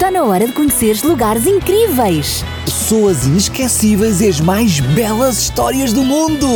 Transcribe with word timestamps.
Está 0.00 0.10
na 0.10 0.24
hora 0.24 0.46
de 0.46 0.54
conheceres 0.54 1.02
lugares 1.02 1.46
incríveis, 1.46 2.42
pessoas 2.64 3.26
inesquecíveis 3.26 4.22
e 4.22 4.28
as 4.28 4.40
mais 4.40 4.80
belas 4.80 5.36
histórias 5.36 5.92
do 5.92 6.02
mundo. 6.02 6.46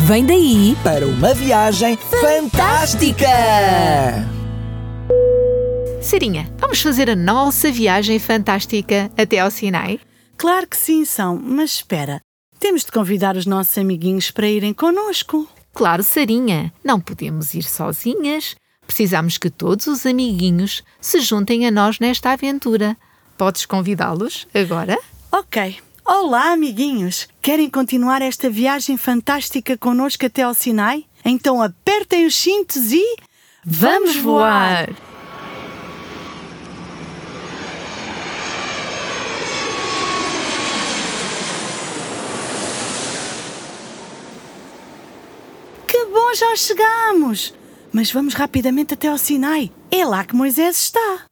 Vem 0.00 0.26
daí 0.26 0.76
para 0.84 1.06
uma 1.06 1.32
viagem 1.32 1.96
fantástica! 1.96 3.26
Sarinha, 6.02 6.52
vamos 6.58 6.82
fazer 6.82 7.08
a 7.08 7.16
nossa 7.16 7.72
viagem 7.72 8.18
fantástica 8.18 9.10
até 9.16 9.38
ao 9.38 9.50
Sinai? 9.50 9.98
Claro 10.36 10.66
que 10.68 10.76
sim, 10.76 11.06
são, 11.06 11.40
mas 11.42 11.70
espera. 11.70 12.20
Temos 12.60 12.84
de 12.84 12.92
convidar 12.92 13.34
os 13.34 13.46
nossos 13.46 13.78
amiguinhos 13.78 14.30
para 14.30 14.46
irem 14.46 14.74
connosco. 14.74 15.48
Claro, 15.72 16.02
Sarinha, 16.02 16.70
não 16.84 17.00
podemos 17.00 17.54
ir 17.54 17.62
sozinhas. 17.62 18.54
Precisamos 18.86 19.38
que 19.38 19.50
todos 19.50 19.86
os 19.86 20.04
amiguinhos 20.04 20.82
se 21.00 21.20
juntem 21.20 21.66
a 21.66 21.70
nós 21.70 21.98
nesta 21.98 22.32
aventura. 22.32 22.96
Podes 23.38 23.64
convidá-los 23.64 24.46
agora? 24.54 24.98
Ok. 25.30 25.78
Olá, 26.04 26.52
amiguinhos! 26.52 27.28
Querem 27.40 27.70
continuar 27.70 28.22
esta 28.22 28.50
viagem 28.50 28.96
fantástica 28.96 29.78
connosco 29.78 30.26
até 30.26 30.42
ao 30.42 30.52
Sinai? 30.52 31.06
Então 31.24 31.62
apertem 31.62 32.26
os 32.26 32.34
cintos 32.34 32.92
e. 32.92 33.16
Vamos 33.64 34.16
voar! 34.16 34.90
Que 45.86 46.04
bom, 46.06 46.34
já 46.34 46.56
chegamos! 46.56 47.54
Mas 47.92 48.10
vamos 48.10 48.34
rapidamente 48.34 48.94
até 48.94 49.08
ao 49.08 49.18
Sinai. 49.18 49.70
É 49.90 50.04
lá 50.04 50.24
que 50.24 50.34
Moisés 50.34 50.76
está. 50.84 51.26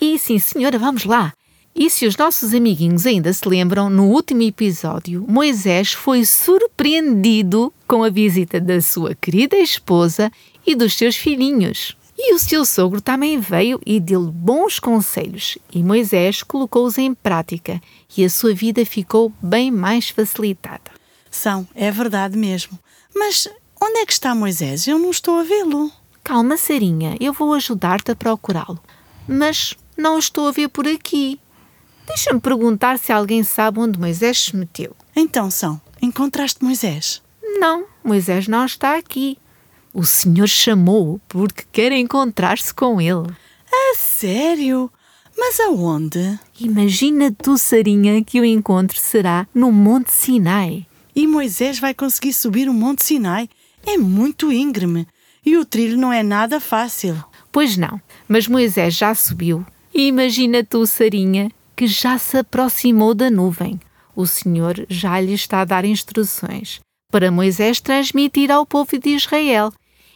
E 0.00 0.18
sim, 0.18 0.38
senhora, 0.38 0.78
vamos 0.78 1.04
lá. 1.04 1.32
E 1.74 1.88
se 1.88 2.06
os 2.06 2.16
nossos 2.16 2.52
amiguinhos 2.52 3.06
ainda 3.06 3.32
se 3.32 3.48
lembram, 3.48 3.88
no 3.88 4.08
último 4.08 4.42
episódio, 4.42 5.24
Moisés 5.26 5.92
foi 5.92 6.24
surpreendido 6.24 7.72
com 7.88 8.04
a 8.04 8.10
visita 8.10 8.60
da 8.60 8.80
sua 8.82 9.14
querida 9.14 9.56
esposa 9.56 10.30
e 10.66 10.74
dos 10.74 10.94
seus 10.94 11.16
filhinhos. 11.16 11.96
E 12.16 12.34
o 12.34 12.38
seu 12.38 12.66
sogro 12.66 13.00
também 13.00 13.40
veio 13.40 13.80
e 13.86 13.98
deu-lhe 13.98 14.30
bons 14.30 14.78
conselhos, 14.78 15.56
e 15.72 15.82
Moisés 15.82 16.42
colocou-os 16.42 16.98
em 16.98 17.14
prática, 17.14 17.80
e 18.16 18.24
a 18.24 18.30
sua 18.30 18.54
vida 18.54 18.84
ficou 18.84 19.32
bem 19.42 19.70
mais 19.70 20.10
facilitada. 20.10 20.92
São, 21.30 21.66
é 21.74 21.90
verdade 21.90 22.36
mesmo. 22.36 22.78
Mas 23.16 23.48
onde 23.80 24.00
é 24.00 24.06
que 24.06 24.12
está 24.12 24.34
Moisés? 24.34 24.86
Eu 24.86 24.98
não 24.98 25.10
estou 25.10 25.38
a 25.38 25.42
vê-lo. 25.42 25.90
Calma, 26.24 26.56
Sarinha, 26.56 27.16
eu 27.20 27.32
vou 27.32 27.52
ajudar-te 27.54 28.12
a 28.12 28.16
procurá-lo. 28.16 28.78
Mas 29.26 29.76
não 29.96 30.16
o 30.16 30.18
estou 30.18 30.46
a 30.46 30.52
ver 30.52 30.68
por 30.68 30.86
aqui. 30.86 31.40
Deixa-me 32.06 32.40
perguntar 32.40 32.98
se 32.98 33.12
alguém 33.12 33.42
sabe 33.42 33.80
onde 33.80 33.98
Moisés 33.98 34.38
se 34.38 34.56
meteu. 34.56 34.94
Então, 35.16 35.50
São, 35.50 35.80
encontraste 36.00 36.62
Moisés? 36.62 37.22
Não, 37.42 37.86
Moisés 38.04 38.46
não 38.46 38.64
está 38.64 38.96
aqui. 38.96 39.36
O 39.92 40.04
Senhor 40.04 40.46
chamou-o 40.46 41.20
porque 41.28 41.64
quer 41.72 41.92
encontrar-se 41.92 42.72
com 42.72 43.00
ele. 43.00 43.28
A 43.70 43.96
sério? 43.96 44.90
Mas 45.36 45.58
aonde? 45.60 46.38
Imagina 46.60 47.32
tu, 47.32 47.58
Sarinha, 47.58 48.22
que 48.22 48.40
o 48.40 48.44
encontro 48.44 48.98
será 48.98 49.46
no 49.54 49.72
Monte 49.72 50.12
Sinai. 50.12 50.86
E 51.14 51.26
Moisés 51.26 51.78
vai 51.78 51.92
conseguir 51.92 52.32
subir 52.32 52.68
o 52.68 52.74
Monte 52.74 53.02
Sinai? 53.02 53.48
É 53.84 53.98
muito 53.98 54.52
íngreme 54.52 55.06
e 55.44 55.56
o 55.56 55.64
trilho 55.64 55.98
não 55.98 56.12
é 56.12 56.22
nada 56.22 56.60
fácil. 56.60 57.22
Pois 57.50 57.76
não, 57.76 58.00
mas 58.28 58.48
Moisés 58.48 58.94
já 58.94 59.14
subiu. 59.14 59.64
E 59.94 60.06
imagina 60.06 60.64
tu, 60.64 60.86
Sarinha, 60.86 61.50
que 61.76 61.86
já 61.86 62.16
se 62.18 62.38
aproximou 62.38 63.14
da 63.14 63.30
nuvem. 63.30 63.80
O 64.14 64.26
Senhor 64.26 64.86
já 64.88 65.20
lhe 65.20 65.34
está 65.34 65.60
a 65.60 65.64
dar 65.64 65.84
instruções 65.84 66.80
para 67.12 67.30
Moisés 67.30 67.78
transmitir 67.78 68.50
ao 68.50 68.64
povo 68.64 68.98
de 68.98 69.10
Israel. 69.10 69.70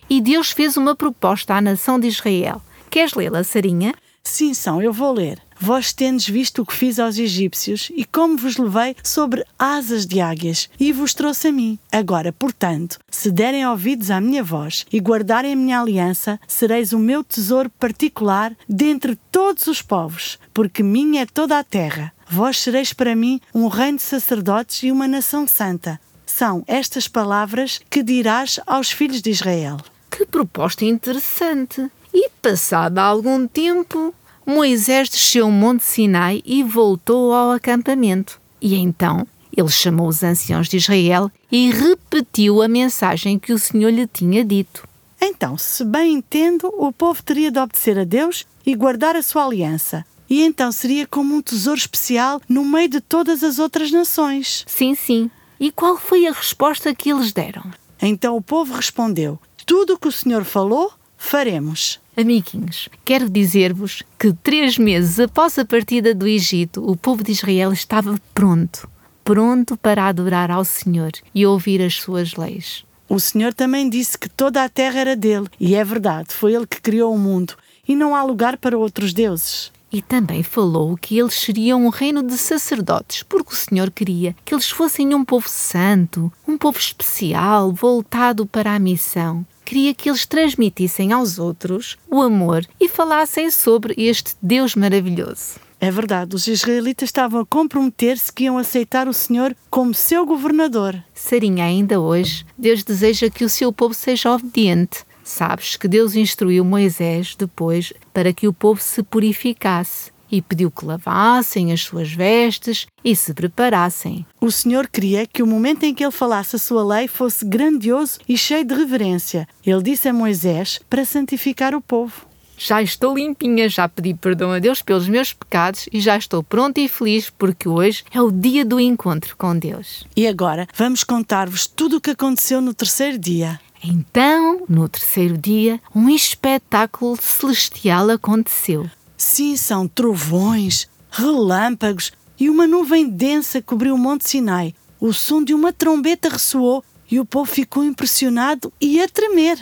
E 0.09 0.19
Deus 0.19 0.51
fez 0.51 0.79
uma 0.79 0.97
proposta 0.97 1.55
à 1.55 1.61
nação 1.61 2.01
de 2.01 2.09
Israel. 2.09 2.63
Queres 2.91 3.13
lê-la, 3.13 3.45
Sarinha? 3.45 3.95
Sim, 4.25 4.55
são, 4.55 4.81
eu 4.81 4.95
vou 4.95 5.13
ler. 5.13 5.46
Vós 5.59 5.93
tendes 5.93 6.29
visto 6.29 6.63
o 6.63 6.67
que 6.67 6.75
fiz 6.75 6.99
aos 6.99 7.19
egípcios 7.19 7.91
e 7.95 8.05
como 8.05 8.37
vos 8.37 8.57
levei 8.57 8.95
sobre 9.03 9.45
asas 9.59 10.07
de 10.07 10.21
águias 10.21 10.69
e 10.79 10.93
vos 10.93 11.15
trouxe 11.15 11.49
a 11.49 11.53
mim. 11.53 11.79
Agora, 11.91 12.33
portanto, 12.33 12.99
se 13.11 13.31
derem 13.31 13.67
ouvidos 13.67 14.11
à 14.11 14.21
minha 14.21 14.45
voz 14.45 14.87
e 14.93 15.01
guardarem 15.01 15.53
a 15.53 15.57
minha 15.57 15.81
aliança, 15.81 16.39
sereis 16.47 16.93
o 16.93 16.99
meu 16.99 17.25
tesouro 17.25 17.71
particular 17.71 18.55
dentre 18.69 19.17
todos 19.33 19.67
os 19.67 19.81
povos, 19.81 20.39
porque 20.53 20.83
minha 20.83 21.23
é 21.23 21.27
toda 21.27 21.59
a 21.59 21.65
terra. 21.65 22.13
Vós 22.29 22.59
sereis 22.59 22.93
para 22.93 23.17
mim 23.17 23.41
um 23.55 23.69
reino 23.69 23.99
de 23.99 24.03
sacerdotes 24.05 24.83
e 24.83 24.91
uma 24.91 25.09
nação 25.09 25.47
santa. 25.47 25.99
São 26.27 26.63
estas 26.67 27.09
palavras 27.09 27.81
que 27.89 28.03
dirás 28.03 28.61
aos 28.67 28.91
filhos 28.91 29.23
de 29.23 29.31
Israel. 29.31 29.79
Que 30.11 30.27
proposta 30.27 30.85
interessante! 30.85 31.91
E 32.13 32.31
passado 32.43 32.99
algum 32.99 33.47
tempo, 33.47 34.15
Moisés 34.47 35.09
desceu 35.09 35.49
o 35.49 35.53
Monte 35.53 35.83
Sinai 35.83 36.41
e 36.45 36.63
voltou 36.63 37.35
ao 37.35 37.51
acampamento. 37.51 38.41
E 38.63 38.77
então 38.77 39.27
ele 39.57 39.69
chamou 39.69 40.07
os 40.07 40.23
anciãos 40.23 40.69
de 40.69 40.77
Israel 40.77 41.31
e 41.51 41.71
repetiu 41.71 42.63
a 42.63 42.69
mensagem 42.69 43.41
que 43.41 43.53
o 43.53 43.59
Senhor 43.59 43.91
lhe 43.91 44.07
tinha 44.07 44.45
dito. 44.45 44.87
Então, 45.21 45.59
se 45.59 45.85
bem 45.85 46.15
entendo, 46.15 46.73
o 46.77 46.93
povo 46.93 47.23
teria 47.23 47.51
de 47.51 47.59
obedecer 47.59 47.99
a 47.99 48.05
Deus 48.05 48.47
e 48.65 48.77
guardar 48.77 49.17
a 49.17 49.23
sua 49.23 49.45
aliança. 49.47 50.05
E 50.31 50.43
então 50.43 50.71
seria 50.71 51.07
como 51.07 51.35
um 51.35 51.43
tesouro 51.43 51.79
especial 51.79 52.41
no 52.49 52.65
meio 52.65 52.89
de 52.89 53.01
todas 53.01 53.43
as 53.43 53.59
outras 53.59 53.91
nações. 53.91 54.65
Sim, 54.69 54.95
sim. 54.95 55.31
E 55.59 55.73
qual 55.73 55.97
foi 55.97 56.27
a 56.27 56.33
resposta 56.33 56.95
que 56.95 57.11
eles 57.11 57.33
deram? 57.33 57.65
Então 58.01 58.37
o 58.37 58.43
povo 58.43 58.75
respondeu: 58.75 59.39
Tudo 59.65 59.95
o 59.95 59.99
que 59.99 60.09
o 60.09 60.13
Senhor 60.13 60.45
falou, 60.45 60.93
faremos. 61.17 61.99
Amiguinhos, 62.19 62.89
quero 63.05 63.29
dizer-vos 63.29 64.03
que 64.19 64.33
três 64.33 64.79
meses 64.79 65.21
após 65.21 65.59
a 65.59 65.67
partida 65.67 66.15
do 66.15 66.27
Egito, 66.27 66.83
o 66.91 66.97
povo 66.97 67.23
de 67.23 67.31
Israel 67.31 67.75
estava 67.75 68.19
pronto, 68.33 68.89
pronto 69.23 69.77
para 69.77 70.07
adorar 70.07 70.51
ao 70.51 70.65
Senhor 70.65 71.13
e 71.35 71.45
ouvir 71.45 71.83
as 71.83 71.97
suas 71.97 72.35
leis. 72.35 72.87
O 73.07 73.21
Senhor 73.21 73.53
também 73.53 73.91
disse 73.91 74.17
que 74.17 74.31
toda 74.31 74.65
a 74.65 74.69
terra 74.71 75.01
era 75.01 75.15
dele, 75.15 75.47
e 75.61 75.75
é 75.75 75.85
verdade, 75.85 76.33
foi 76.33 76.55
ele 76.55 76.67
que 76.67 76.81
criou 76.81 77.15
o 77.15 77.19
mundo, 77.19 77.53
e 77.87 77.95
não 77.95 78.17
há 78.17 78.23
lugar 78.23 78.57
para 78.57 78.79
outros 78.79 79.13
deuses. 79.13 79.71
E 79.93 80.01
também 80.01 80.43
falou 80.43 80.97
que 80.97 81.19
eles 81.19 81.35
seriam 81.35 81.85
um 81.85 81.91
reino 81.91 82.23
de 82.23 82.39
sacerdotes, 82.39 83.23
porque 83.25 83.53
o 83.53 83.57
Senhor 83.57 83.91
queria 83.91 84.35
que 84.43 84.55
eles 84.55 84.71
fossem 84.71 85.15
um 85.15 85.23
povo 85.23 85.51
santo, 85.51 86.33
um 86.49 86.57
povo 86.57 86.79
especial, 86.79 87.71
voltado 87.73 88.47
para 88.47 88.75
a 88.75 88.79
missão 88.79 89.45
queria 89.67 89.93
que 89.93 90.09
eles 90.09 90.25
transmitissem 90.25 91.13
aos 91.13 91.41
outros 91.41 91.99
o 92.09 92.23
amor 92.23 92.65
e 92.81 92.89
falassem 92.89 93.51
sobre 93.51 93.95
este 93.99 94.37
Deus 94.41 94.77
maravilhoso. 94.77 95.59
É 95.81 95.91
verdade, 95.91 96.37
os 96.37 96.47
israelitas 96.47 97.09
estavam 97.09 97.41
a 97.41 97.47
comprometer-se 97.47 98.33
que 98.33 98.45
iam 98.45 98.57
aceitar 98.57 99.09
o 99.09 99.13
Senhor 99.13 99.55
como 99.69 99.93
seu 99.93 100.25
governador. 100.25 101.03
Sarinha, 101.13 101.65
ainda 101.65 102.01
hoje, 102.01 102.47
Deus 102.57 102.83
deseja 102.83 103.29
que 103.29 103.45
o 103.45 103.49
seu 103.49 103.73
povo 103.73 103.93
seja 103.93 104.33
obediente. 104.33 105.05
Sabes 105.23 105.77
que 105.77 105.89
Deus 105.89 106.15
instruiu 106.15 106.65
Moisés 106.65 107.35
depois 107.37 107.93
para 108.15 108.33
que 108.33 108.47
o 108.47 108.53
povo 108.53 108.81
se 108.81 109.03
purificasse 109.03 110.16
e 110.31 110.43
pediu 110.43 110.71
que 110.71 110.85
lavassem 110.85 111.73
as 111.73 111.83
suas 111.83 112.13
vestes 112.13 112.87
e 113.05 113.15
se 113.15 113.33
preparassem. 113.33 114.27
O 114.41 114.51
Senhor 114.51 114.89
queria 114.89 115.27
que 115.27 115.43
o 115.43 115.47
momento 115.47 115.85
em 115.85 115.95
que 115.95 116.05
ele 116.05 116.13
falasse 116.13 116.57
a 116.57 116.59
sua 116.59 116.85
lei 116.85 117.09
fosse 117.09 117.45
grandioso 117.45 118.19
e 118.29 118.37
cheio 118.37 118.65
de 118.65 118.75
reverência. 118.75 119.49
Ele 119.65 119.83
disse 119.83 120.09
a 120.09 120.13
Moisés 120.13 120.81
para 120.89 121.05
santificar 121.05 121.75
o 121.75 121.81
povo. 121.81 122.27
Já 122.59 122.81
estou 122.81 123.15
limpinha, 123.15 123.69
já 123.69 123.87
pedi 123.87 124.15
perdão 124.15 124.51
a 124.51 124.59
Deus 124.59 124.81
pelos 124.81 125.07
meus 125.09 125.33
pecados 125.33 125.89
e 125.93 126.01
já 126.01 126.17
estou 126.17 126.43
pronta 126.43 126.81
e 126.81 126.89
feliz 126.89 127.29
porque 127.29 127.69
hoje 127.69 128.03
é 128.11 128.21
o 128.21 128.33
dia 128.33 128.65
do 128.65 128.81
encontro 128.81 129.37
com 129.37 129.57
Deus. 129.59 130.07
E 130.17 130.27
agora 130.27 130.67
vamos 130.75 131.05
contar-vos 131.05 131.67
tudo 131.67 131.99
o 131.99 132.01
que 132.01 132.11
aconteceu 132.11 132.63
no 132.63 132.73
terceiro 132.73 133.19
dia. 133.19 133.61
Então, 133.85 134.65
no 134.69 134.89
terceiro 134.89 135.37
dia, 135.37 135.79
um 135.95 136.09
espetáculo 136.09 137.17
celestial 137.21 138.09
aconteceu. 138.11 138.89
Sim, 139.17 139.57
são 139.57 139.89
trovões, 139.89 140.89
relâmpagos 141.11 142.13
e 142.39 142.51
uma 142.51 142.67
nuvem 142.67 143.09
densa 143.09 143.63
cobriu 143.63 143.95
o 143.95 143.99
Monte 143.99 144.29
Sinai. 144.29 144.75
O 145.01 145.13
som 145.13 145.43
de 145.43 145.55
uma 145.55 145.73
trombeta 145.73 146.29
ressoou 146.29 146.85
e 147.11 147.19
o 147.19 147.25
povo 147.25 147.51
ficou 147.51 147.85
impressionado 147.85 148.73
e 148.81 149.01
a 149.01 149.09
tremer. 149.09 149.59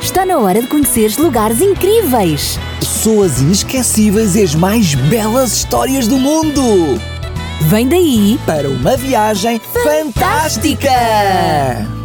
Está 0.00 0.26
na 0.26 0.38
hora 0.38 0.60
de 0.60 0.66
conheceres 0.68 1.16
lugares 1.16 1.62
incríveis. 1.62 2.58
Pessoas 2.78 3.40
inesquecíveis 3.40 4.36
e 4.36 4.42
as 4.42 4.54
mais 4.54 4.94
belas 4.94 5.54
histórias 5.54 6.06
do 6.06 6.18
mundo. 6.18 6.60
Vem 7.62 7.88
daí 7.88 8.38
Para 8.44 8.68
uma 8.68 8.98
viagem 8.98 9.58
fantástica! 9.58 10.90
Jesus 10.90 12.03